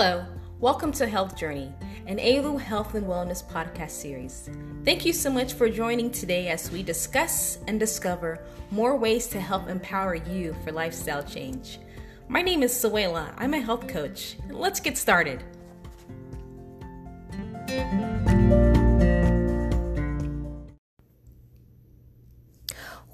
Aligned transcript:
Hello, 0.00 0.24
welcome 0.60 0.92
to 0.92 1.08
Health 1.08 1.36
Journey, 1.36 1.74
an 2.06 2.20
ALU 2.20 2.56
Health 2.56 2.94
and 2.94 3.04
Wellness 3.04 3.44
podcast 3.44 3.90
series. 3.90 4.48
Thank 4.84 5.04
you 5.04 5.12
so 5.12 5.28
much 5.28 5.54
for 5.54 5.68
joining 5.68 6.12
today 6.12 6.50
as 6.50 6.70
we 6.70 6.84
discuss 6.84 7.58
and 7.66 7.80
discover 7.80 8.38
more 8.70 8.96
ways 8.96 9.26
to 9.26 9.40
help 9.40 9.68
empower 9.68 10.14
you 10.14 10.54
for 10.62 10.70
lifestyle 10.70 11.24
change. 11.24 11.80
My 12.28 12.42
name 12.42 12.62
is 12.62 12.72
Suela. 12.72 13.34
I'm 13.36 13.54
a 13.54 13.60
health 13.60 13.88
coach. 13.88 14.36
Let's 14.48 14.78
get 14.78 14.96
started. 14.96 15.42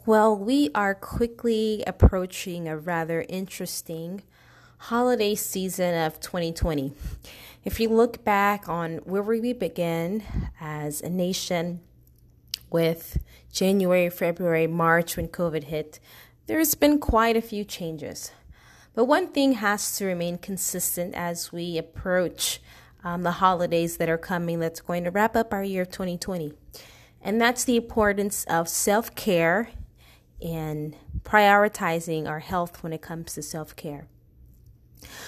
Well, 0.05 0.37
we 0.37 0.69
are 0.75 0.95
quickly 0.95 1.83
approaching 1.87 2.69
a 2.69 2.77
rather 2.77 3.25
interesting 3.27 4.23
holiday 4.79 5.35
season 5.35 5.95
of 5.95 6.21
2020. 6.21 6.93
If 7.65 7.81
you 7.81 7.89
look 7.89 8.25
back 8.25 8.69
on 8.69 8.99
where 8.99 9.23
we 9.23 9.53
began 9.53 10.23
as 10.61 11.01
a 11.01 11.09
nation 11.09 11.81
with 12.71 13.19
January, 13.53 14.11
February, 14.11 14.67
March 14.67 15.17
when 15.17 15.29
COVID 15.29 15.65
hit, 15.65 16.01
there's 16.47 16.75
been 16.75 16.99
quite 16.99 17.37
a 17.37 17.41
few 17.41 17.65
changes. 17.65 18.33
But 18.95 19.07
one 19.07 19.29
thing 19.29 19.55
has 19.55 19.97
to 19.97 20.05
remain 20.05 20.39
consistent 20.39 21.15
as 21.15 21.53
we 21.53 21.79
approach 21.79 22.61
um, 23.03 23.23
the 23.23 23.33
holidays 23.33 23.97
that 23.97 24.09
are 24.09 24.19
coming 24.19 24.61
that's 24.61 24.81
going 24.81 25.05
to 25.05 25.11
wrap 25.11 25.37
up 25.37 25.53
our 25.53 25.65
year 25.65 25.83
of 25.83 25.91
2020. 25.91 26.53
And 27.23 27.41
that's 27.41 27.65
the 27.65 27.77
importance 27.77 28.45
of 28.45 28.69
self 28.69 29.15
care 29.15 29.71
and 30.43 30.95
prioritizing 31.23 32.29
our 32.29 32.41
health 32.41 32.83
when 32.83 32.93
it 32.93 33.01
comes 33.01 33.35
to 33.35 33.43
self 33.43 33.75
care. 33.75 34.07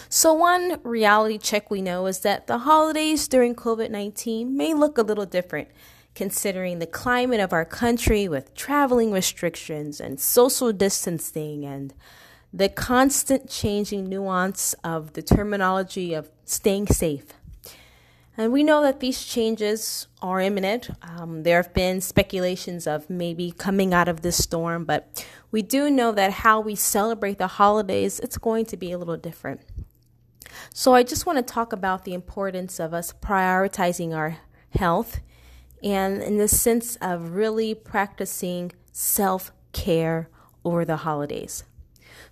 So, 0.09 0.33
one 0.33 0.81
reality 0.83 1.39
check 1.39 1.71
we 1.71 1.83
know 1.83 2.07
is 2.07 2.21
that 2.21 2.47
the 2.47 2.59
holidays 2.59 3.27
during 3.27 3.55
COVID 3.55 3.91
19 3.91 4.57
may 4.57 4.73
look 4.73 4.99
a 4.99 5.03
little 5.03 5.27
different 5.27 5.69
considering 6.15 6.79
the 6.79 6.87
climate 6.87 7.41
of 7.41 7.53
our 7.53 7.65
country 7.65 8.27
with 8.27 8.55
traveling 8.55 9.13
restrictions 9.13 10.01
and 10.01 10.19
social 10.19 10.73
distancing 10.73 11.65
and 11.65 11.93
the 12.53 12.69
constant 12.71 13.51
changing 13.51 14.09
nuance 14.09 14.75
of 14.83 15.13
the 15.13 15.23
terminology 15.23 16.15
of 16.15 16.31
staying 16.45 16.87
safe. 16.87 17.35
And 18.39 18.53
we 18.53 18.63
know 18.63 18.83
that 18.83 19.01
these 19.01 19.25
changes 19.25 20.09
are 20.23 20.41
imminent. 20.41 20.91
Um, 21.03 21.43
there 21.43 21.63
have 21.63 21.73
been 21.75 22.01
speculations 22.01 22.87
of 22.87 23.09
maybe 23.09 23.51
coming 23.51 23.95
out 23.95 24.09
of 24.09 24.23
this 24.23 24.43
storm, 24.43 24.85
but 24.85 25.27
we 25.51 25.63
do 25.63 25.91
know 25.91 26.13
that 26.13 26.33
how 26.33 26.61
we 26.61 26.75
celebrate 26.75 27.39
the 27.39 27.47
holidays, 27.47 28.21
it's 28.21 28.37
going 28.37 28.67
to 28.67 28.77
be 28.77 28.93
a 28.93 28.99
little 28.99 29.17
different. 29.17 29.61
So 30.73 30.95
I 30.95 31.03
just 31.03 31.27
want 31.27 31.39
to 31.39 31.43
talk 31.43 31.73
about 31.73 32.05
the 32.05 32.15
importance 32.15 32.79
of 32.79 32.93
us 32.95 33.13
prioritizing 33.13 34.15
our 34.15 34.39
health 34.71 35.21
and 35.83 36.23
in 36.23 36.39
the 36.39 36.49
sense 36.49 36.97
of 36.97 37.33
really 37.35 37.75
practicing 37.75 38.73
self 38.93 39.53
care 39.73 40.29
over 40.65 40.85
the 40.85 40.99
holidays. 40.99 41.65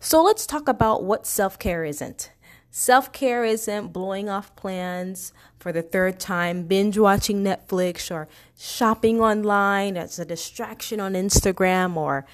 So 0.00 0.22
let's 0.22 0.46
talk 0.46 0.68
about 0.68 1.04
what 1.04 1.26
self 1.26 1.58
care 1.58 1.84
isn't. 1.84 2.30
Self 2.70 3.12
care 3.12 3.44
isn't 3.44 3.92
blowing 3.92 4.28
off 4.28 4.56
plans 4.56 5.32
for 5.60 5.70
the 5.70 5.82
third 5.82 6.18
time, 6.18 6.64
binge 6.64 6.98
watching 6.98 7.44
Netflix, 7.44 8.10
or 8.10 8.26
shopping 8.58 9.20
online 9.20 9.96
as 9.96 10.18
a 10.18 10.24
distraction 10.24 10.98
on 10.98 11.12
Instagram, 11.12 11.96
or 11.96 12.26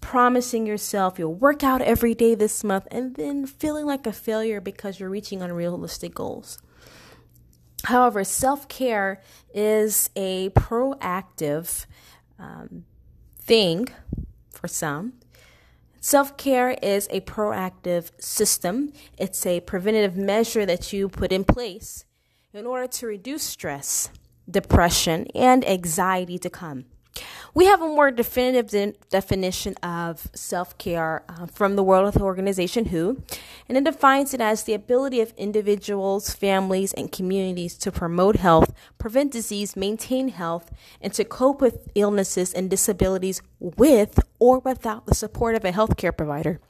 promising 0.00 0.66
yourself 0.66 1.18
you'll 1.18 1.34
work 1.34 1.64
out 1.64 1.82
every 1.82 2.14
day 2.14 2.34
this 2.34 2.62
month 2.62 2.86
and 2.90 3.16
then 3.16 3.46
feeling 3.46 3.86
like 3.86 4.06
a 4.06 4.12
failure 4.12 4.60
because 4.60 5.00
you're 5.00 5.10
reaching 5.10 5.42
unrealistic 5.42 6.14
goals. 6.14 6.58
However, 7.84 8.24
self 8.24 8.68
care 8.68 9.20
is 9.54 10.10
a 10.16 10.50
proactive 10.50 11.86
um, 12.38 12.84
thing 13.38 13.88
for 14.50 14.68
some 14.68 15.14
Self 16.06 16.36
care 16.36 16.76
is 16.84 17.08
a 17.10 17.20
proactive 17.22 18.12
system, 18.22 18.92
it's 19.18 19.44
a 19.44 19.58
preventative 19.58 20.16
measure 20.16 20.64
that 20.64 20.92
you 20.92 21.08
put 21.08 21.32
in 21.32 21.42
place 21.42 22.04
in 22.54 22.64
order 22.64 22.86
to 22.86 23.08
reduce 23.08 23.42
stress, 23.42 24.10
depression, 24.48 25.26
and 25.34 25.68
anxiety 25.68 26.38
to 26.38 26.48
come. 26.48 26.84
We 27.54 27.64
have 27.66 27.80
a 27.80 27.86
more 27.86 28.10
definitive 28.10 28.68
de- 28.68 28.94
definition 29.08 29.74
of 29.76 30.28
self 30.34 30.76
care 30.76 31.24
uh, 31.28 31.46
from 31.46 31.74
the 31.76 31.82
World 31.82 32.12
Health 32.12 32.22
Organization, 32.22 32.86
WHO, 32.86 33.22
and 33.68 33.78
it 33.78 33.84
defines 33.84 34.34
it 34.34 34.40
as 34.42 34.64
the 34.64 34.74
ability 34.74 35.20
of 35.20 35.32
individuals, 35.38 36.34
families, 36.34 36.92
and 36.92 37.10
communities 37.10 37.78
to 37.78 37.90
promote 37.90 38.36
health, 38.36 38.74
prevent 38.98 39.32
disease, 39.32 39.74
maintain 39.74 40.28
health, 40.28 40.70
and 41.00 41.14
to 41.14 41.24
cope 41.24 41.62
with 41.62 41.88
illnesses 41.94 42.52
and 42.52 42.68
disabilities 42.68 43.40
with 43.58 44.20
or 44.38 44.58
without 44.58 45.06
the 45.06 45.14
support 45.14 45.54
of 45.54 45.64
a 45.64 45.72
healthcare 45.72 46.14
provider. 46.14 46.60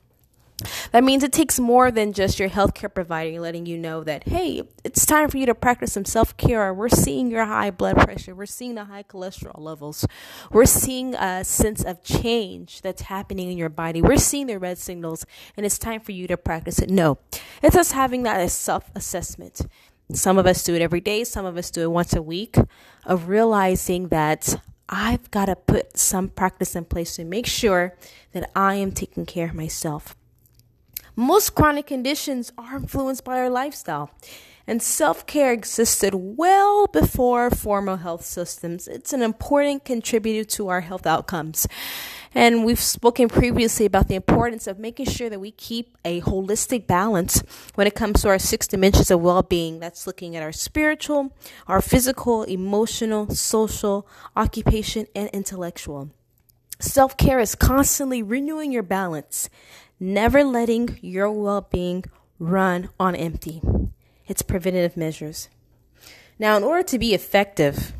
That 0.92 1.04
means 1.04 1.22
it 1.22 1.32
takes 1.32 1.58
more 1.60 1.90
than 1.90 2.14
just 2.14 2.38
your 2.38 2.48
healthcare 2.48 2.92
provider 2.92 3.38
letting 3.40 3.66
you 3.66 3.76
know 3.76 4.02
that, 4.04 4.26
hey, 4.26 4.62
it's 4.84 5.04
time 5.04 5.28
for 5.28 5.36
you 5.36 5.44
to 5.46 5.54
practice 5.54 5.92
some 5.92 6.06
self 6.06 6.34
care. 6.38 6.72
We're 6.72 6.88
seeing 6.88 7.30
your 7.30 7.44
high 7.44 7.70
blood 7.70 7.96
pressure. 7.96 8.34
We're 8.34 8.46
seeing 8.46 8.74
the 8.74 8.84
high 8.84 9.02
cholesterol 9.02 9.58
levels. 9.58 10.06
We're 10.50 10.64
seeing 10.64 11.14
a 11.14 11.44
sense 11.44 11.84
of 11.84 12.02
change 12.02 12.80
that's 12.80 13.02
happening 13.02 13.50
in 13.50 13.58
your 13.58 13.68
body. 13.68 14.00
We're 14.00 14.16
seeing 14.16 14.46
the 14.46 14.58
red 14.58 14.78
signals, 14.78 15.26
and 15.56 15.66
it's 15.66 15.78
time 15.78 16.00
for 16.00 16.12
you 16.12 16.26
to 16.28 16.38
practice 16.38 16.78
it. 16.78 16.88
No, 16.88 17.18
it's 17.62 17.76
us 17.76 17.92
having 17.92 18.22
that 18.22 18.50
self 18.50 18.90
assessment. 18.94 19.60
Some 20.12 20.38
of 20.38 20.46
us 20.46 20.62
do 20.62 20.74
it 20.74 20.80
every 20.80 21.00
day, 21.00 21.24
some 21.24 21.44
of 21.44 21.56
us 21.58 21.70
do 21.70 21.82
it 21.82 21.90
once 21.90 22.14
a 22.14 22.22
week, 22.22 22.56
of 23.04 23.28
realizing 23.28 24.08
that 24.08 24.58
I've 24.88 25.30
got 25.30 25.46
to 25.46 25.56
put 25.56 25.98
some 25.98 26.28
practice 26.28 26.76
in 26.76 26.84
place 26.84 27.16
to 27.16 27.24
make 27.24 27.46
sure 27.46 27.94
that 28.32 28.50
I 28.54 28.76
am 28.76 28.92
taking 28.92 29.26
care 29.26 29.48
of 29.48 29.54
myself. 29.54 30.16
Most 31.18 31.54
chronic 31.54 31.86
conditions 31.86 32.52
are 32.58 32.76
influenced 32.76 33.24
by 33.24 33.38
our 33.38 33.48
lifestyle. 33.48 34.10
And 34.66 34.82
self 34.82 35.26
care 35.26 35.50
existed 35.52 36.12
well 36.14 36.88
before 36.88 37.50
formal 37.50 37.96
health 37.96 38.22
systems. 38.22 38.86
It's 38.86 39.14
an 39.14 39.22
important 39.22 39.86
contributor 39.86 40.44
to 40.56 40.68
our 40.68 40.82
health 40.82 41.06
outcomes. 41.06 41.66
And 42.34 42.66
we've 42.66 42.80
spoken 42.80 43.30
previously 43.30 43.86
about 43.86 44.08
the 44.08 44.14
importance 44.14 44.66
of 44.66 44.78
making 44.78 45.06
sure 45.06 45.30
that 45.30 45.40
we 45.40 45.52
keep 45.52 45.96
a 46.04 46.20
holistic 46.20 46.86
balance 46.86 47.42
when 47.76 47.86
it 47.86 47.94
comes 47.94 48.20
to 48.22 48.28
our 48.28 48.38
six 48.38 48.66
dimensions 48.66 49.10
of 49.10 49.22
well 49.22 49.42
being. 49.42 49.78
That's 49.78 50.06
looking 50.06 50.36
at 50.36 50.42
our 50.42 50.52
spiritual, 50.52 51.32
our 51.66 51.80
physical, 51.80 52.42
emotional, 52.42 53.30
social, 53.30 54.06
occupation, 54.36 55.06
and 55.14 55.30
intellectual. 55.30 56.10
Self 56.78 57.16
care 57.16 57.38
is 57.38 57.54
constantly 57.54 58.22
renewing 58.22 58.70
your 58.70 58.82
balance, 58.82 59.48
never 59.98 60.44
letting 60.44 60.98
your 61.00 61.30
well 61.30 61.62
being 61.70 62.04
run 62.38 62.90
on 62.98 63.14
empty. 63.14 63.62
It's 64.26 64.42
preventative 64.42 64.96
measures. 64.96 65.48
Now, 66.38 66.56
in 66.56 66.64
order 66.64 66.82
to 66.82 66.98
be 66.98 67.14
effective 67.14 67.92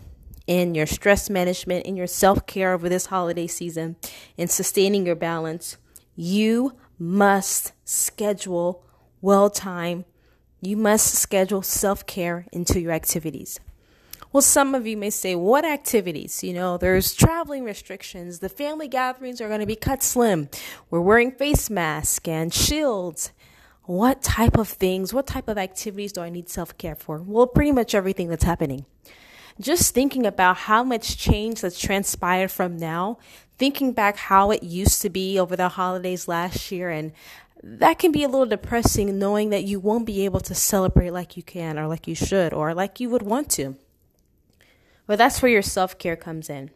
in 0.47 0.75
your 0.75 0.87
stress 0.87 1.31
management, 1.31 1.87
in 1.87 1.97
your 1.97 2.07
self 2.07 2.47
care 2.47 2.73
over 2.73 2.89
this 2.89 3.07
holiday 3.07 3.47
season, 3.47 3.97
in 4.37 4.49
sustaining 4.49 5.07
your 5.07 5.17
balance, 5.17 5.77
you 6.15 6.75
must 6.99 7.73
schedule 7.84 8.84
well 9.21 9.51
time. 9.51 10.05
You 10.61 10.77
must 10.77 11.15
schedule 11.15 11.63
self 11.63 12.07
care 12.07 12.47
into 12.53 12.81
your 12.81 12.93
activities. 12.93 13.61
Well, 14.37 14.43
some 14.43 14.75
of 14.75 14.87
you 14.87 14.99
may 14.99 15.09
say, 15.09 15.35
what 15.35 15.65
activities? 15.65 16.45
You 16.45 16.53
know, 16.53 16.77
there's 16.77 17.15
traveling 17.15 17.65
restrictions. 17.65 18.41
The 18.41 18.51
family 18.51 18.87
gatherings 18.87 19.41
are 19.41 19.49
going 19.49 19.61
to 19.61 19.67
be 19.67 19.77
cut 19.77 20.03
slim. 20.03 20.51
We're 20.91 21.01
wearing 21.01 21.33
face 21.33 21.71
masks 21.71 22.28
and 22.28 22.53
shields. 22.53 23.33
What 23.84 24.21
type 24.21 24.59
of 24.59 24.69
things, 24.69 25.15
what 25.15 25.27
type 25.27 25.49
of 25.49 25.57
activities 25.57 26.13
do 26.13 26.21
I 26.21 26.28
need 26.28 26.51
self 26.51 26.77
care 26.77 26.95
for? 26.95 27.22
Well, 27.22 27.47
pretty 27.47 27.72
much 27.72 27.95
everything 27.95 28.28
that's 28.28 28.45
happening. 28.45 28.84
Just 29.59 29.95
thinking 29.95 30.27
about 30.27 30.59
how 30.59 30.84
much 30.84 31.16
change 31.16 31.63
that's 31.63 31.81
transpired 31.81 32.51
from 32.51 32.77
now, 32.77 33.16
thinking 33.57 33.95
back 33.95 34.19
how 34.19 34.51
it 34.51 34.63
used 34.63 35.01
to 35.01 35.09
be 35.09 35.39
over 35.39 35.57
the 35.57 35.71
holidays 35.71 36.28
last 36.28 36.71
year, 36.71 36.91
and 36.91 37.13
that 37.63 37.99
can 37.99 38.13
be 38.13 38.22
a 38.22 38.28
little 38.28 38.45
depressing 38.45 39.19
knowing 39.19 39.49
that 39.49 39.65
you 39.65 39.81
won't 39.81 40.05
be 40.05 40.27
able 40.27 40.41
to 40.41 40.55
celebrate 40.55 41.13
like 41.13 41.39
you 41.39 41.43
can 41.43 41.78
or 41.78 41.87
like 41.87 42.07
you 42.07 42.15
should 42.15 42.53
or 42.53 42.75
like 42.75 43.01
you 43.01 43.09
would 43.09 43.22
want 43.22 43.49
to. 43.53 43.77
But 45.07 45.19
that's 45.19 45.41
where 45.41 45.53
your 45.53 45.63
self 45.63 45.99
care 45.99 46.17
comes 46.17 46.51
in. 46.51 46.71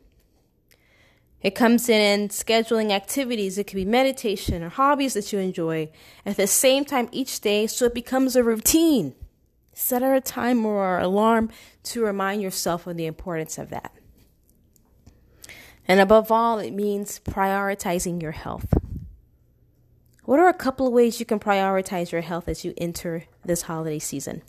It 1.43 1.55
comes 1.55 1.89
in 1.89 2.29
scheduling 2.29 2.91
activities. 2.91 3.57
It 3.57 3.65
could 3.65 3.77
be 3.77 3.85
meditation 3.85 4.63
or 4.63 4.69
hobbies 4.69 5.15
that 5.15 5.33
you 5.33 5.39
enjoy 5.39 5.91
at 6.27 6.37
the 6.37 6.47
same 6.47 6.85
time 6.85 7.09
each 7.13 7.41
day 7.41 7.67
so 7.67 7.87
it 7.87 7.95
becomes 7.95 8.37
a 8.37 8.45
routine. 8.45 9.15
Set 9.73 10.03
a 10.03 10.21
timer 10.21 10.69
or 10.69 10.99
alarm 10.99 11.49
to 11.85 12.05
remind 12.05 12.43
yourself 12.43 12.87
of 12.87 12.97
the 12.97 13.07
importance 13.07 13.57
of 13.57 13.71
that. 13.71 13.93
And 15.89 15.99
above 15.99 16.31
all, 16.31 16.59
it 16.59 16.73
means 16.73 17.21
prioritizing 17.21 18.21
your 18.21 18.33
health. 18.33 18.75
What 20.25 20.39
are 20.39 20.49
a 20.49 20.55
couple 20.55 20.87
of 20.87 20.93
ways 20.93 21.19
you 21.19 21.27
can 21.27 21.41
prioritize 21.41 22.13
your 22.13 22.21
health 22.21 22.49
as 22.49 22.65
you 22.65 22.75
enter 22.77 23.25
this 23.45 23.63
holiday 23.63 23.99
season? 23.99 24.43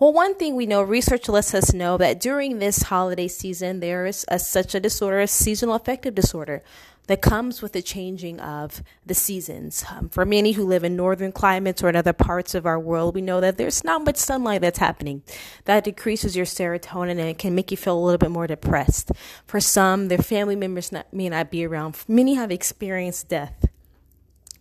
Well, 0.00 0.12
one 0.12 0.36
thing 0.36 0.54
we 0.54 0.66
know, 0.66 0.80
research 0.80 1.28
lets 1.28 1.54
us 1.54 1.74
know 1.74 1.96
that 1.96 2.20
during 2.20 2.60
this 2.60 2.82
holiday 2.82 3.26
season, 3.26 3.80
there 3.80 4.06
is 4.06 4.24
a, 4.28 4.38
such 4.38 4.76
a 4.76 4.80
disorder, 4.80 5.18
a 5.18 5.26
seasonal 5.26 5.74
affective 5.74 6.14
disorder, 6.14 6.62
that 7.08 7.20
comes 7.20 7.62
with 7.62 7.72
the 7.72 7.82
changing 7.82 8.38
of 8.38 8.82
the 9.04 9.14
seasons. 9.14 9.84
Um, 9.90 10.08
for 10.08 10.24
many 10.24 10.52
who 10.52 10.64
live 10.64 10.84
in 10.84 10.94
northern 10.94 11.32
climates 11.32 11.82
or 11.82 11.88
in 11.88 11.96
other 11.96 12.12
parts 12.12 12.54
of 12.54 12.64
our 12.64 12.78
world, 12.78 13.16
we 13.16 13.22
know 13.22 13.40
that 13.40 13.56
there's 13.56 13.82
not 13.82 14.04
much 14.04 14.18
sunlight 14.18 14.60
that's 14.60 14.78
happening. 14.78 15.22
That 15.64 15.82
decreases 15.82 16.36
your 16.36 16.46
serotonin 16.46 17.12
and 17.12 17.20
it 17.20 17.38
can 17.38 17.56
make 17.56 17.72
you 17.72 17.76
feel 17.76 17.98
a 17.98 18.04
little 18.04 18.18
bit 18.18 18.30
more 18.30 18.46
depressed. 18.46 19.10
For 19.46 19.58
some, 19.58 20.08
their 20.08 20.18
family 20.18 20.54
members 20.54 20.92
not, 20.92 21.12
may 21.12 21.28
not 21.28 21.50
be 21.50 21.64
around. 21.64 21.96
Many 22.06 22.34
have 22.34 22.52
experienced 22.52 23.30
death 23.30 23.66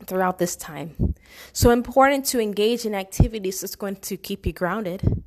throughout 0.06 0.40
this 0.40 0.56
time. 0.56 1.16
So 1.54 1.70
important 1.70 2.26
to 2.28 2.40
engage 2.40 2.86
in 2.86 2.96
activities 2.96 3.62
that's 3.62 3.76
going 3.76 3.98
to 3.98 4.18
keep 4.18 4.46
you 4.46 4.54
grounded 4.54 5.24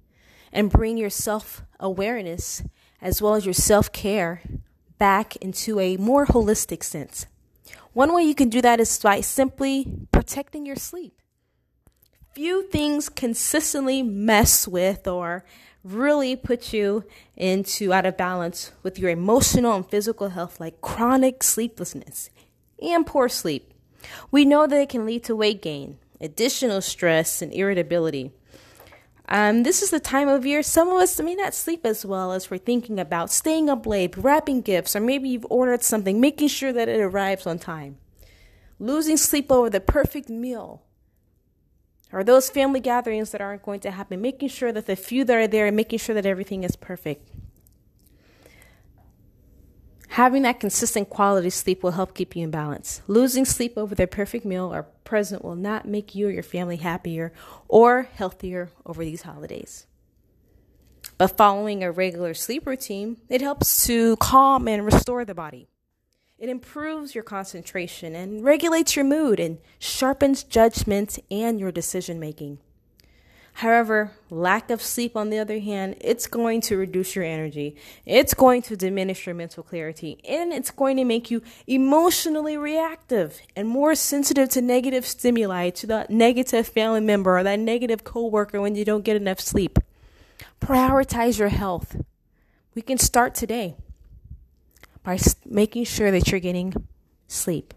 and 0.53 0.71
bring 0.71 0.97
your 0.97 1.11
self 1.11 1.63
awareness 1.79 2.63
as 3.01 3.23
well 3.23 3.35
as 3.35 3.47
your 3.47 3.55
self 3.55 3.93
care 3.93 4.43
back 4.99 5.37
into 5.37 5.81
a 5.81 5.97
more 5.97 6.27
holistic 6.27 6.83
sense. 6.83 7.27
One 7.93 8.15
way 8.15 8.23
you 8.23 8.35
can 8.35 8.49
do 8.49 8.61
that 8.61 8.81
is 8.81 8.99
by 8.99 9.21
simply 9.21 10.07
protecting 10.13 10.67
your 10.67 10.77
sleep. 10.77 11.21
Few 12.35 12.69
things 12.69 13.09
consistently 13.09 14.03
mess 14.03 14.69
with 14.69 15.09
or 15.09 15.45
really 15.83 16.37
put 16.37 16.73
you 16.73 17.05
into 17.37 17.93
out 17.93 18.07
of 18.07 18.17
balance 18.17 18.73
with 18.83 18.99
your 18.99 19.11
emotional 19.11 19.75
and 19.75 19.89
physical 19.89 20.29
health 20.29 20.61
like 20.61 20.81
chronic 20.81 21.43
sleeplessness 21.43 22.31
and 22.81 23.07
poor 23.07 23.29
sleep. 23.29 23.73
We 24.31 24.45
know 24.45 24.67
that 24.67 24.81
it 24.81 24.89
can 24.89 25.05
lead 25.05 25.25
to 25.25 25.37
weight 25.37 25.63
gain, 25.63 25.99
additional 26.21 26.81
stress, 26.81 27.43
and 27.43 27.53
irritability. 27.53 28.33
Um, 29.33 29.63
this 29.63 29.81
is 29.81 29.91
the 29.91 30.01
time 30.01 30.27
of 30.27 30.45
year 30.45 30.61
some 30.61 30.89
of 30.89 31.01
us 31.01 31.21
may 31.21 31.37
not 31.37 31.55
sleep 31.55 31.87
as 31.87 32.05
well 32.05 32.33
as 32.33 32.51
we're 32.51 32.59
thinking 32.59 32.99
about 32.99 33.31
staying 33.31 33.71
up 33.71 33.87
late, 33.87 34.17
wrapping 34.17 34.61
gifts, 34.61 34.97
or 34.97 35.01
maybe 35.01 35.29
you've 35.29 35.47
ordered 35.49 35.85
something, 35.85 36.21
making 36.21 36.49
sure 36.49 36.73
that 36.73 36.89
it 36.89 37.01
arrives 37.01 37.47
on 37.47 37.61
time. 37.61 37.99
Losing 38.81 39.17
sleep 39.17 39.53
over 39.53 39.71
the 39.71 39.81
perfect 39.81 40.29
meal, 40.29 40.83
or 42.13 42.25
those 42.25 42.51
family 42.51 42.81
gatherings 42.81 43.31
that 43.31 43.41
aren't 43.41 43.63
going 43.63 43.79
to 43.81 43.93
happen, 43.93 44.21
making 44.21 44.49
sure 44.49 44.73
that 44.73 44.87
the 44.87 44.97
few 44.97 45.25
that 45.25 45.37
are 45.37 45.47
there 45.47 45.71
making 45.71 46.01
sure 46.01 46.15
that 46.15 46.27
everything 46.27 46.65
is 46.65 46.75
perfect. 46.75 47.31
Having 50.15 50.43
that 50.43 50.59
consistent 50.59 51.09
quality 51.09 51.51
sleep 51.51 51.85
will 51.85 51.93
help 51.93 52.15
keep 52.15 52.35
you 52.35 52.43
in 52.43 52.51
balance. 52.51 53.01
Losing 53.07 53.45
sleep 53.45 53.75
over 53.77 53.95
the 53.95 54.09
perfect 54.09 54.45
meal 54.45 54.75
or 54.75 54.83
present 55.05 55.45
will 55.45 55.55
not 55.55 55.87
make 55.87 56.17
you 56.17 56.27
or 56.27 56.31
your 56.33 56.43
family 56.43 56.79
happier 56.79 57.33
or 57.69 58.09
healthier 58.15 58.71
over 58.85 59.05
these 59.05 59.23
holidays. 59.23 59.87
But 61.17 61.37
following 61.37 61.85
a 61.85 61.93
regular 61.93 62.35
sleep 62.35 62.67
routine, 62.67 63.19
it 63.29 63.41
helps 63.41 63.87
to 63.87 64.17
calm 64.17 64.67
and 64.67 64.85
restore 64.85 65.25
the 65.25 65.35
body. 65.35 65.69
It 66.41 66.49
improves 66.49 67.15
your 67.15 67.23
concentration 67.23 68.17
and 68.17 68.43
regulates 68.43 68.97
your 68.97 69.05
mood 69.05 69.39
and 69.39 69.59
sharpens 69.79 70.43
judgment 70.43 71.21
and 71.31 71.61
your 71.61 71.71
decision 71.71 72.19
making. 72.19 72.59
However, 73.55 74.13
lack 74.31 74.71
of 74.71 74.81
sleep, 74.81 75.17
on 75.17 75.31
the 75.31 75.39
other 75.39 75.59
hand, 75.59 75.97
it's 76.01 76.27
going 76.27 76.61
to 76.63 76.77
reduce 76.77 77.15
your 77.15 77.25
energy. 77.25 77.77
It's 78.07 78.33
going 78.33 78.63
to 78.63 78.77
diminish 78.77 79.27
your 79.27 79.35
mental 79.35 79.63
clarity. 79.63 80.19
And 80.27 80.53
it's 80.53 80.71
going 80.71 80.97
to 80.97 81.05
make 81.05 81.31
you 81.31 81.43
emotionally 81.67 82.57
reactive 82.57 83.41
and 83.55 83.69
more 83.69 83.95
sensitive 83.95 84.49
to 84.51 84.63
negative 84.63 85.05
stimuli, 85.05 85.71
to 85.71 85.87
that 85.89 86.11
negative 86.11 86.69
family 86.69 87.01
member 87.01 87.39
or 87.39 87.43
that 87.43 87.59
negative 87.59 88.05
coworker 88.05 88.61
when 88.61 88.77
you 88.77 88.85
don't 88.85 89.05
get 89.05 89.17
enough 89.17 89.41
sleep. 89.41 89.79
Prioritize 90.61 91.39
your 91.39 91.49
health. 91.49 91.97
We 92.75 92.83
can 92.83 92.99
start 92.99 93.35
today 93.35 93.75
by 95.03 95.19
making 95.45 95.85
sure 95.85 96.11
that 96.11 96.31
you're 96.31 96.41
getting 96.41 96.73
sleep. 97.27 97.75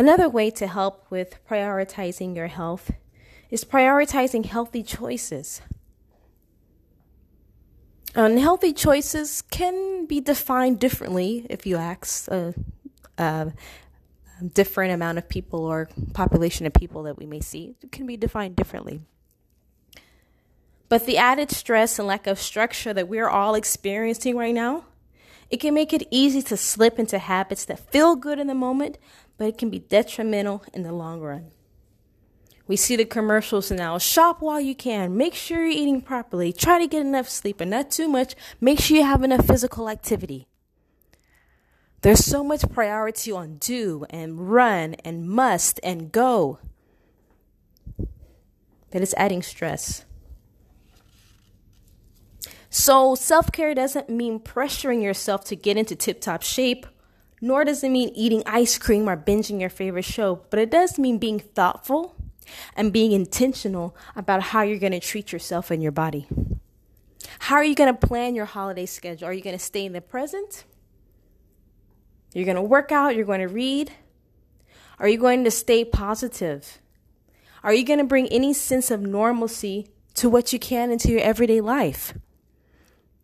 Another 0.00 0.30
way 0.30 0.50
to 0.52 0.66
help 0.66 1.04
with 1.10 1.46
prioritizing 1.46 2.34
your 2.34 2.46
health 2.46 2.90
is 3.50 3.66
prioritizing 3.66 4.46
healthy 4.46 4.82
choices. 4.82 5.60
Unhealthy 8.14 8.72
choices 8.72 9.42
can 9.42 10.06
be 10.06 10.18
defined 10.18 10.80
differently 10.80 11.46
if 11.50 11.66
you 11.66 11.76
ask 11.76 12.26
a, 12.28 12.54
a, 13.18 13.52
different 14.54 14.94
amount 14.94 15.18
of 15.18 15.28
people 15.28 15.66
or 15.66 15.90
population 16.14 16.64
of 16.64 16.72
people 16.72 17.02
that 17.02 17.18
we 17.18 17.26
may 17.26 17.40
see. 17.40 17.74
It 17.82 17.92
can 17.92 18.06
be 18.06 18.16
defined 18.16 18.56
differently. 18.56 19.02
But 20.88 21.04
the 21.04 21.18
added 21.18 21.50
stress 21.50 21.98
and 21.98 22.08
lack 22.08 22.26
of 22.26 22.40
structure 22.40 22.94
that 22.94 23.06
we're 23.06 23.28
all 23.28 23.54
experiencing 23.54 24.34
right 24.34 24.54
now, 24.54 24.86
it 25.50 25.58
can 25.58 25.74
make 25.74 25.92
it 25.92 26.08
easy 26.10 26.40
to 26.40 26.56
slip 26.56 26.98
into 26.98 27.18
habits 27.18 27.66
that 27.66 27.92
feel 27.92 28.16
good 28.16 28.38
in 28.38 28.46
the 28.46 28.54
moment, 28.54 28.96
but 29.40 29.48
it 29.48 29.56
can 29.56 29.70
be 29.70 29.78
detrimental 29.78 30.62
in 30.74 30.82
the 30.82 30.92
long 30.92 31.18
run. 31.22 31.46
We 32.66 32.76
see 32.76 32.94
the 32.94 33.06
commercials 33.06 33.70
now. 33.70 33.96
Shop 33.96 34.42
while 34.42 34.60
you 34.60 34.74
can. 34.74 35.16
Make 35.16 35.34
sure 35.34 35.64
you're 35.64 35.68
eating 35.68 36.02
properly. 36.02 36.52
Try 36.52 36.78
to 36.78 36.86
get 36.86 37.06
enough 37.06 37.26
sleep 37.26 37.58
and 37.62 37.70
not 37.70 37.90
too 37.90 38.06
much. 38.06 38.34
Make 38.60 38.80
sure 38.80 38.98
you 38.98 39.02
have 39.02 39.22
enough 39.22 39.46
physical 39.46 39.88
activity. 39.88 40.46
There's 42.02 42.22
so 42.22 42.44
much 42.44 42.70
priority 42.70 43.32
on 43.32 43.56
do 43.56 44.04
and 44.10 44.52
run 44.52 44.92
and 45.06 45.26
must 45.26 45.80
and 45.82 46.12
go 46.12 46.58
that 48.90 49.00
it's 49.00 49.14
adding 49.16 49.40
stress. 49.40 50.04
So, 52.68 53.14
self 53.14 53.50
care 53.52 53.74
doesn't 53.74 54.10
mean 54.10 54.38
pressuring 54.38 55.02
yourself 55.02 55.44
to 55.44 55.56
get 55.56 55.78
into 55.78 55.96
tip 55.96 56.20
top 56.20 56.42
shape 56.42 56.86
nor 57.40 57.64
does 57.64 57.82
it 57.82 57.90
mean 57.90 58.10
eating 58.14 58.42
ice 58.46 58.78
cream 58.78 59.08
or 59.08 59.16
binging 59.16 59.60
your 59.60 59.70
favorite 59.70 60.04
show, 60.04 60.42
but 60.50 60.58
it 60.58 60.70
does 60.70 60.98
mean 60.98 61.18
being 61.18 61.38
thoughtful 61.38 62.14
and 62.76 62.92
being 62.92 63.12
intentional 63.12 63.96
about 64.16 64.42
how 64.42 64.62
you're 64.62 64.78
going 64.78 64.92
to 64.92 65.00
treat 65.00 65.32
yourself 65.32 65.70
and 65.70 65.82
your 65.82 65.92
body. 65.92 66.26
How 67.40 67.56
are 67.56 67.64
you 67.64 67.74
going 67.74 67.94
to 67.94 68.06
plan 68.06 68.34
your 68.34 68.44
holiday 68.44 68.86
schedule? 68.86 69.28
Are 69.28 69.32
you 69.32 69.42
going 69.42 69.56
to 69.56 69.64
stay 69.64 69.86
in 69.86 69.92
the 69.92 70.00
present? 70.00 70.64
You're 72.34 72.44
going 72.44 72.56
to 72.56 72.62
work 72.62 72.92
out, 72.92 73.16
you're 73.16 73.24
going 73.24 73.40
to 73.40 73.48
read? 73.48 73.92
Are 74.98 75.08
you 75.08 75.18
going 75.18 75.44
to 75.44 75.50
stay 75.50 75.84
positive? 75.84 76.78
Are 77.62 77.72
you 77.72 77.84
going 77.84 77.98
to 77.98 78.04
bring 78.04 78.28
any 78.28 78.52
sense 78.52 78.90
of 78.90 79.00
normalcy 79.00 79.88
to 80.14 80.28
what 80.28 80.52
you 80.52 80.58
can 80.58 80.90
into 80.90 81.10
your 81.10 81.20
everyday 81.20 81.60
life? 81.60 82.14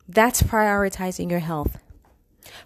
That's 0.08 0.42
prioritizing 0.42 1.30
your 1.30 1.40
health. 1.40 1.78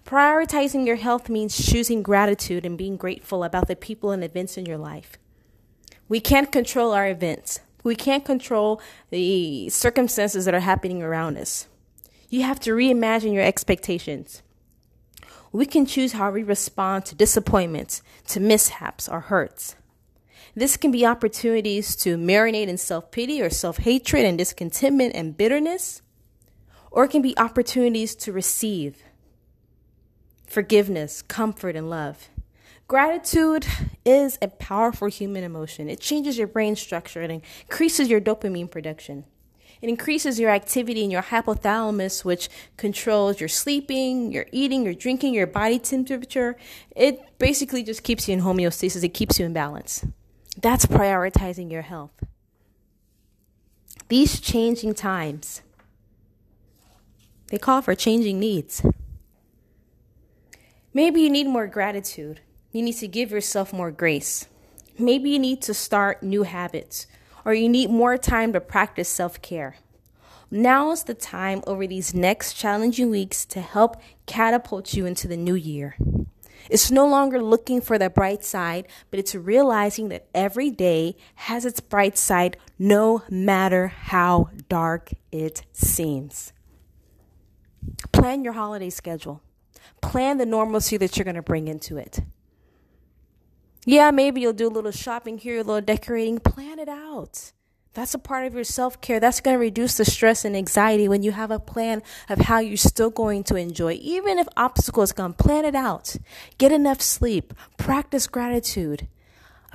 Prioritizing 0.05 0.85
your 0.85 0.95
health 0.95 1.29
means 1.29 1.57
choosing 1.57 2.03
gratitude 2.03 2.65
and 2.65 2.77
being 2.77 2.97
grateful 2.97 3.43
about 3.43 3.67
the 3.67 3.75
people 3.75 4.11
and 4.11 4.23
events 4.23 4.57
in 4.57 4.65
your 4.65 4.77
life. 4.77 5.17
We 6.09 6.19
can't 6.19 6.51
control 6.51 6.91
our 6.91 7.07
events. 7.07 7.61
We 7.83 7.95
can't 7.95 8.25
control 8.25 8.81
the 9.09 9.69
circumstances 9.69 10.45
that 10.45 10.53
are 10.53 10.59
happening 10.59 11.01
around 11.01 11.37
us. 11.37 11.67
You 12.29 12.43
have 12.43 12.59
to 12.61 12.71
reimagine 12.71 13.33
your 13.33 13.43
expectations. 13.43 14.41
We 15.51 15.65
can 15.65 15.85
choose 15.85 16.13
how 16.13 16.31
we 16.31 16.43
respond 16.43 17.05
to 17.05 17.15
disappointments, 17.15 18.01
to 18.27 18.39
mishaps, 18.39 19.09
or 19.09 19.21
hurts. 19.21 19.75
This 20.55 20.77
can 20.77 20.91
be 20.91 21.05
opportunities 21.05 21.95
to 21.97 22.17
marinate 22.17 22.67
in 22.67 22.77
self 22.77 23.11
pity 23.11 23.41
or 23.41 23.49
self 23.49 23.77
hatred 23.77 24.25
and 24.25 24.37
discontentment 24.37 25.15
and 25.15 25.35
bitterness, 25.35 26.01
or 26.89 27.05
it 27.05 27.11
can 27.11 27.21
be 27.21 27.37
opportunities 27.37 28.15
to 28.15 28.31
receive 28.31 29.03
forgiveness, 30.51 31.21
comfort, 31.21 31.75
and 31.75 31.89
love. 31.89 32.29
Gratitude 32.87 33.65
is 34.03 34.37
a 34.41 34.49
powerful 34.49 35.07
human 35.07 35.43
emotion. 35.43 35.89
It 35.89 36.01
changes 36.01 36.37
your 36.37 36.47
brain 36.47 36.75
structure 36.75 37.21
and 37.21 37.41
increases 37.63 38.09
your 38.09 38.19
dopamine 38.19 38.69
production. 38.69 39.23
It 39.81 39.89
increases 39.89 40.39
your 40.39 40.51
activity 40.51 41.03
in 41.03 41.09
your 41.09 41.23
hypothalamus, 41.23 42.23
which 42.23 42.49
controls 42.77 43.39
your 43.39 43.47
sleeping, 43.47 44.31
your 44.31 44.45
eating, 44.51 44.83
your 44.83 44.93
drinking, 44.93 45.33
your 45.33 45.47
body 45.47 45.79
temperature. 45.79 46.57
It 46.95 47.39
basically 47.39 47.81
just 47.81 48.03
keeps 48.03 48.27
you 48.27 48.33
in 48.33 48.41
homeostasis, 48.41 49.03
it 49.03 49.13
keeps 49.13 49.39
you 49.39 49.45
in 49.45 49.53
balance. 49.53 50.05
That's 50.61 50.85
prioritizing 50.85 51.71
your 51.71 51.81
health. 51.83 52.11
These 54.09 54.41
changing 54.41 54.95
times, 54.95 55.61
they 57.47 57.57
call 57.57 57.81
for 57.81 57.95
changing 57.95 58.39
needs. 58.39 58.83
Maybe 60.93 61.21
you 61.21 61.29
need 61.29 61.47
more 61.47 61.67
gratitude. 61.67 62.41
You 62.71 62.81
need 62.81 62.97
to 62.97 63.07
give 63.07 63.31
yourself 63.31 63.71
more 63.71 63.91
grace. 63.91 64.47
Maybe 64.97 65.29
you 65.29 65.39
need 65.39 65.61
to 65.63 65.73
start 65.73 66.21
new 66.21 66.43
habits, 66.43 67.07
or 67.45 67.53
you 67.53 67.69
need 67.69 67.89
more 67.89 68.17
time 68.17 68.51
to 68.53 68.59
practice 68.59 69.07
self 69.07 69.41
care. 69.41 69.77
Now 70.49 70.91
is 70.91 71.03
the 71.03 71.13
time 71.13 71.63
over 71.65 71.87
these 71.87 72.13
next 72.13 72.55
challenging 72.55 73.09
weeks 73.09 73.45
to 73.45 73.61
help 73.61 74.01
catapult 74.25 74.93
you 74.93 75.05
into 75.05 75.29
the 75.29 75.37
new 75.37 75.55
year. 75.55 75.95
It's 76.69 76.91
no 76.91 77.07
longer 77.07 77.41
looking 77.41 77.79
for 77.79 77.97
the 77.97 78.09
bright 78.09 78.43
side, 78.43 78.87
but 79.09 79.19
it's 79.19 79.33
realizing 79.33 80.09
that 80.09 80.27
every 80.35 80.69
day 80.69 81.15
has 81.35 81.65
its 81.65 81.79
bright 81.79 82.17
side 82.17 82.57
no 82.77 83.23
matter 83.29 83.87
how 83.87 84.49
dark 84.67 85.11
it 85.31 85.63
seems. 85.71 86.51
Plan 88.11 88.43
your 88.43 88.53
holiday 88.53 88.89
schedule. 88.89 89.41
Plan 90.01 90.37
the 90.37 90.45
normalcy 90.45 90.97
that 90.97 91.17
you're 91.17 91.25
going 91.25 91.35
to 91.35 91.41
bring 91.41 91.67
into 91.67 91.97
it. 91.97 92.21
Yeah, 93.85 94.11
maybe 94.11 94.41
you'll 94.41 94.53
do 94.53 94.67
a 94.67 94.69
little 94.69 94.91
shopping 94.91 95.37
here, 95.37 95.59
a 95.59 95.63
little 95.63 95.81
decorating. 95.81 96.39
Plan 96.39 96.79
it 96.79 96.89
out. 96.89 97.51
That's 97.93 98.13
a 98.13 98.19
part 98.19 98.45
of 98.45 98.53
your 98.53 98.63
self 98.63 99.01
care. 99.01 99.19
That's 99.19 99.41
going 99.41 99.55
to 99.55 99.59
reduce 99.59 99.97
the 99.97 100.05
stress 100.05 100.45
and 100.45 100.55
anxiety 100.55 101.09
when 101.09 101.23
you 101.23 101.33
have 101.33 101.51
a 101.51 101.59
plan 101.59 102.01
of 102.29 102.39
how 102.39 102.59
you're 102.59 102.77
still 102.77 103.09
going 103.09 103.43
to 103.45 103.55
enjoy. 103.55 103.93
Even 104.01 104.39
if 104.39 104.47
obstacles 104.55 105.11
come, 105.11 105.33
plan 105.33 105.65
it 105.65 105.75
out. 105.75 106.15
Get 106.57 106.71
enough 106.71 107.01
sleep. 107.01 107.53
Practice 107.77 108.27
gratitude. 108.27 109.07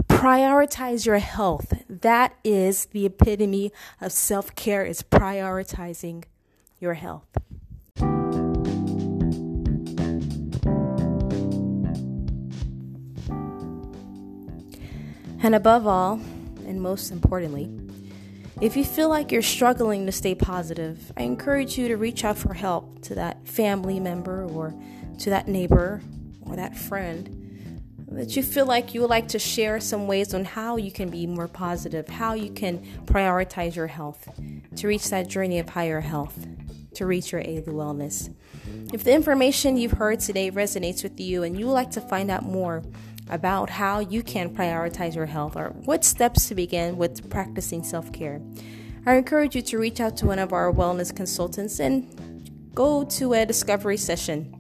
Prioritize 0.05 1.05
your 1.05 1.19
health. 1.19 1.75
That 1.89 2.37
is 2.45 2.87
the 2.87 3.07
epitome 3.07 3.73
of 4.01 4.13
self 4.13 4.55
care, 4.55 4.85
is 4.85 5.03
prioritizing 5.03 6.25
your 6.79 6.95
health. 6.95 7.27
And 15.47 15.55
above 15.55 15.87
all, 15.87 16.15
and 16.67 16.83
most 16.83 17.13
importantly, 17.13 17.71
if 18.61 18.77
you 18.77 18.85
feel 18.85 19.09
like 19.09 19.31
you're 19.31 19.43
struggling 19.43 20.05
to 20.07 20.11
stay 20.11 20.35
positive, 20.35 21.13
I 21.17 21.23
encourage 21.23 21.79
you 21.79 21.87
to 21.87 21.97
reach 21.97 22.25
out 22.25 22.37
for 22.37 22.53
help 22.53 23.01
to 23.03 23.15
that 23.15 23.47
family 23.47 24.01
member 24.01 24.45
or 24.45 24.75
to 25.21 25.31
that 25.31 25.47
neighbor 25.47 26.03
or 26.41 26.57
that 26.57 26.77
friend 26.77 27.71
that 28.11 28.35
you 28.35 28.43
feel 28.43 28.67
like 28.67 28.93
you 28.93 29.03
would 29.03 29.11
like 29.11 29.29
to 29.29 29.39
share 29.39 29.79
some 29.79 30.09
ways 30.09 30.35
on 30.35 30.45
how 30.45 30.79
you 30.79 30.91
can 30.91 31.11
be 31.11 31.29
more 31.29 31.47
positive, 31.47 32.09
how 32.09 32.35
you 32.35 32.51
can 32.51 32.85
prioritize 33.05 33.77
your 33.77 33.87
health 33.87 34.29
to 34.75 34.89
reach 34.89 35.11
that 35.11 35.29
journey 35.29 35.61
of 35.61 35.69
higher 35.69 36.01
health, 36.01 36.45
to 36.95 37.07
reach 37.07 37.31
your 37.31 37.43
A 37.43 37.63
wellness. 37.69 38.35
If 38.93 39.05
the 39.05 39.15
information 39.15 39.77
you've 39.77 39.93
heard 39.93 40.19
today 40.19 40.51
resonates 40.51 41.05
with 41.05 41.21
you 41.21 41.45
and 41.45 41.57
you 41.57 41.67
would 41.67 41.73
like 41.73 41.93
to 41.93 42.01
find 42.01 42.33
out 42.33 42.43
more, 42.43 42.83
about 43.29 43.71
how 43.71 43.99
you 44.01 44.23
can 44.23 44.55
prioritize 44.55 45.15
your 45.15 45.27
health 45.27 45.57
or 45.57 45.71
what 45.85 46.05
steps 46.05 46.49
to 46.49 46.55
begin 46.55 46.97
with 46.97 47.29
practicing 47.31 47.83
self 47.83 48.13
care. 48.13 48.41
I 49.05 49.15
encourage 49.15 49.55
you 49.55 49.63
to 49.63 49.79
reach 49.79 50.01
out 50.01 50.17
to 50.19 50.27
one 50.27 50.39
of 50.39 50.53
our 50.53 50.73
wellness 50.73 51.15
consultants 51.15 51.81
and 51.81 52.73
go 52.75 53.05
to 53.05 53.35
a 53.35 53.47
discovery 53.47 53.97
session. 53.97 54.53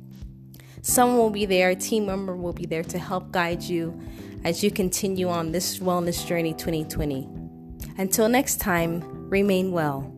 Someone 0.82 1.18
will 1.18 1.30
be 1.30 1.46
there, 1.46 1.70
a 1.70 1.76
team 1.76 2.06
member 2.06 2.36
will 2.36 2.52
be 2.52 2.66
there 2.66 2.84
to 2.84 2.98
help 2.98 3.32
guide 3.32 3.62
you 3.62 4.00
as 4.44 4.62
you 4.62 4.70
continue 4.70 5.28
on 5.28 5.50
this 5.50 5.80
wellness 5.80 6.24
journey 6.24 6.54
2020. 6.54 7.28
Until 7.98 8.28
next 8.28 8.60
time, 8.60 9.28
remain 9.28 9.72
well. 9.72 10.15